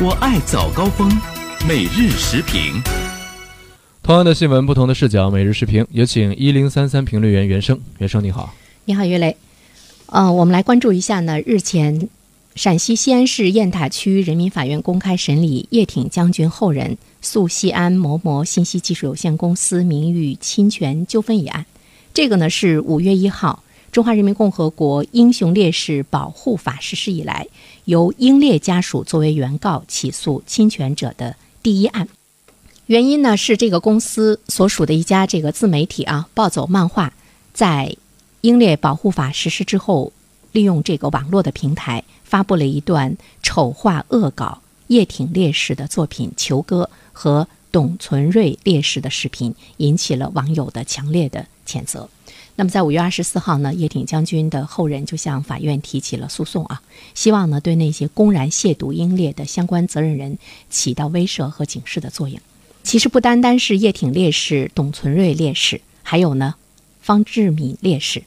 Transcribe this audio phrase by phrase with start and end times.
[0.00, 1.08] 我爱早高峰，
[1.68, 2.82] 每日时评。
[4.02, 5.86] 同样的新闻，不同的视角，每日时评。
[5.92, 8.52] 有请一零三三评论员袁生，袁生你好，
[8.86, 9.36] 你好岳雷。
[10.06, 12.08] 呃，我们来关注一下呢，日前
[12.56, 21.64] 陕西西安市雁塔区人民法院公开审理叶挺将军后人诉西安某某信息技术有限公司名誉侵权纠纷一案。
[22.12, 23.62] 这个呢是五月一号。
[23.94, 27.46] 中华人民共和国英雄烈士保护法实施以来，
[27.84, 32.08] 由英烈家属作为原告起诉侵权者的第一案。
[32.86, 37.12] 原因呢是这个公司所属的一家这个自媒体啊，暴走漫画，
[37.52, 37.96] 在
[38.40, 40.12] 英烈保护法实施之后，
[40.50, 52.08] 利用这个网络的平台发布了一段丑化恶搞叶挺烈士的作品《求歌》和董存瑞烈士的视频，引起了网友的强烈的谴责。
[52.56, 56.80] 那么，在五月二十四号呢，叶挺将军的后人就向法院提起了诉讼啊，
[57.12, 60.38] 希望呢对那些公然亵渎英烈的相关责任人
[60.70, 62.38] 起到威慑和警示的作用。
[62.84, 66.54] 其实不单单是叶挺烈士、董存瑞烈士，还有呢
[67.00, 68.22] 方志敏烈士。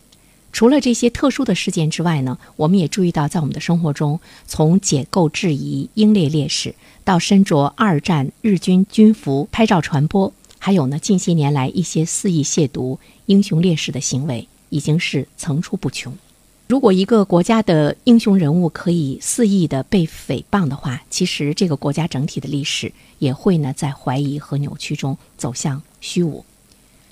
[0.52, 10.34] 除了这些特殊的事件之外呢，我们也注意到，在我们的生活中，从解构质疑英烈烈士，到身着二战日军军服拍照传播。
[10.60, 16.14] 还有呢，近些年来一些肆意亵渎英雄烈士的行为已经是层出不穷。
[16.68, 26.44] 如果一个国家的英雄人物可以肆意的被诽谤的话，其实这个国家整体的历史也会呢在怀疑和扭曲中走向虚无。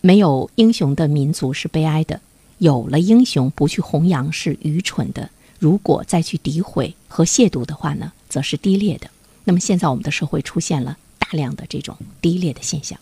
[0.01, 2.19] 没有英雄的民族是悲哀的，
[2.57, 5.29] 有了英雄不去弘扬是愚蠢的。
[5.57, 9.09] 如果再去诋毁和亵渎的话呢，则是低劣的。
[9.45, 12.99] 那么现在我们的社会出现了大量的这种低劣的现象。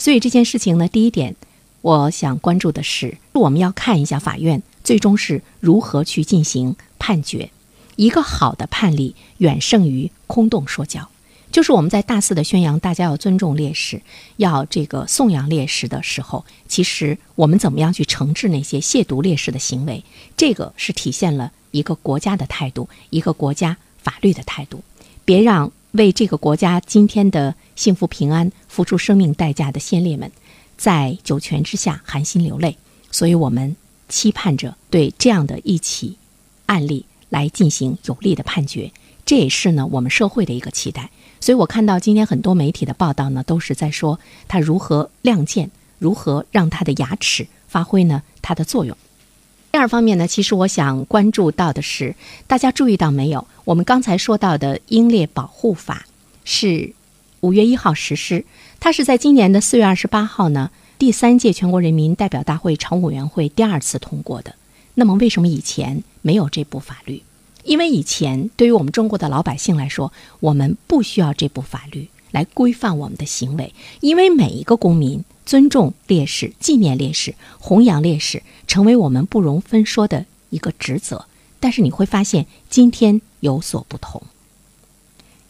[0.00, 1.36] 所以这件事情呢，第一点，
[1.82, 7.50] 我想关注的是，我们要看一下法院最终是如何去进行判决。
[7.96, 11.10] 一个好的判例远胜于空洞说教。
[11.52, 14.00] 就是我们在大肆的宣扬大家要尊重烈士，
[14.38, 20.02] 要这个颂扬烈士的时候，其实我们怎么样去惩治那些亵渎烈士的行为？
[20.34, 24.82] 这个是体现了一个国家的态度，一个国家法律的态度。
[25.26, 25.70] 别让。
[25.92, 30.30] 为这个国家今天的幸福平安付出生命代价的先烈们，
[30.76, 32.76] 在九泉之下含辛流泪。
[33.10, 33.74] 所以我们
[34.08, 36.16] 期盼着对这样的一起
[36.66, 38.92] 案例来进行有力的判决，
[39.26, 41.10] 这也是呢我们社会的一个期待。
[41.40, 48.96] 所以我看到今天很多媒体的报道呢，都是在说他如何亮剑，如何让他的牙齿发挥呢它的作用。
[49.72, 52.16] 第二方面呢，其实我想关注到的是，
[52.46, 53.46] 大家注意到没有？
[53.64, 56.06] 我们刚才说到的《英烈保护法》
[56.44, 56.92] 是
[57.40, 58.44] 五月一号实施，
[58.80, 64.56] 它是在今年的四月二十八号呢，第三届全国人民代表大会常务委员会第二次通过的。
[64.94, 67.22] 那么，为什么以前没有这部法律？
[67.62, 75.24] 因为以前对于我们中国的老百姓来说，我们不需要这部法律来规范我们的行为，因为每一个公民。
[75.46, 81.26] 尊重烈士、纪念烈士、弘扬烈士，成为我们不容分说的一个职责。
[81.58, 84.22] 但是你会发现，今天有所不同。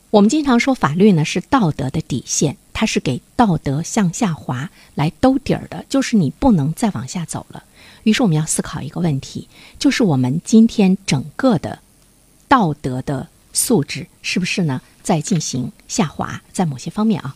[0.08, 7.64] 我们经常说，法律呢是道德的底线，它是给道德向下滑来兜底儿的，就是你不能再往下走了。
[8.04, 9.48] 于是我们要思考一个问题，
[9.78, 11.80] 就是我们今天整个的
[12.48, 16.42] 道德的素质是不是呢在进行下滑？
[16.52, 17.34] 在某些方面啊。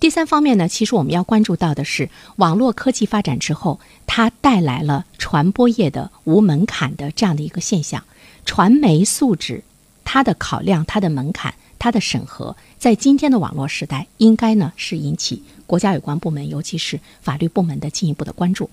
[0.00, 8.04] 第三方面呢，其实我们要关注到的是，网络科技发展之后，它带来了传播业的无门槛的这样的一个现象。
[8.44, 9.64] 传媒素质，
[10.04, 18.70] 它的考量、它的门槛、它的审核，在今天的网络时代，应该呢是引起国家有关部门，尤其是法律部门的进一步的关注。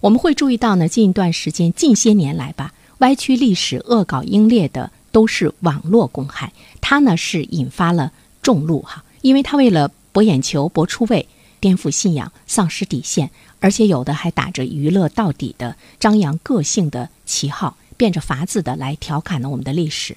[0.00, 9.90] 我们会注意到呢，近一段时间、近些年来吧，歪曲历史、恶搞英烈的都是网络公害，它呢是引发了众怒哈，因为它为了。
[10.14, 11.26] 博眼球、博出位、
[11.58, 20.16] 颠覆信仰、丧失底线，而且有的还打着娱乐到底的、张扬个性的旗号，变着法子的来调侃呢我们的历史。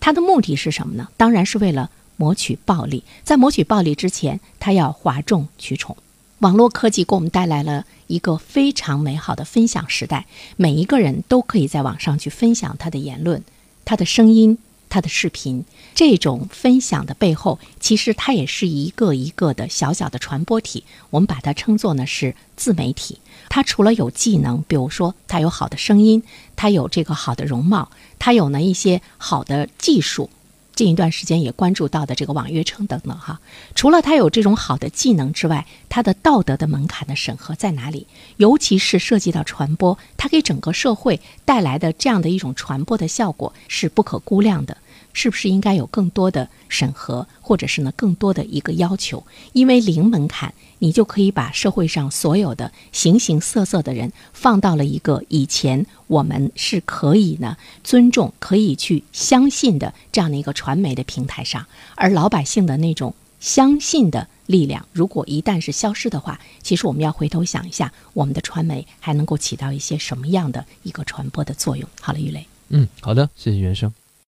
[0.00, 1.06] 他的目的是什么呢？
[1.16, 3.04] 当然是为了谋取暴利。
[3.22, 5.96] 在谋取暴利之前，他要哗众取宠。
[6.40, 10.26] 网络科技给我们带来了一个非常美好的分享时代，
[10.56, 13.44] 每一个人都可以在网上去分享他的言论、
[13.86, 14.58] 他的声音。
[14.88, 15.64] 他的视频，
[15.96, 20.84] 这种分享的背后，其实它也是一个一个的小小的传播体。
[21.10, 23.18] 我们把它称作呢是自媒体。
[23.48, 26.22] 他除了有技能，比如说他有好的声音，
[26.54, 27.90] 他有这个好的容貌，
[28.20, 30.30] 他有呢一些好的技术。
[30.76, 33.40] 近一段时间也关注到的这个网约车等等哈，
[33.74, 38.06] 除了他有这种好的技能之外，他的道德的门槛的审核在哪里？
[38.36, 44.76] 尤其是涉及到传播，它给整个社会带来的这样的一种传播的效果是不可估量的。
[45.16, 49.24] 是不是应该有更多的审核，或者是呢更多的一个要求？
[49.54, 71.88] 因为零门槛，你就可以把社会上所有的形形色色的人放到了一个以前我们是可以呢尊重、可以去相信的这样的一个传媒的平台上，而老百姓的那种相信的力量，如果一旦是消失的话，其实我们要回头想一下，我们的传媒还能够起到一些什么样的一个传播的作用？
[72.02, 72.46] 好了，玉磊。
[72.68, 73.90] 嗯，好的，谢谢袁生。